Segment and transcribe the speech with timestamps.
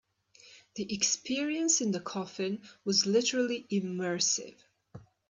[0.73, 4.57] The experience in the coffin was literally immersive.